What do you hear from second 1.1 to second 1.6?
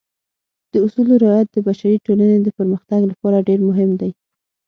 رعایت د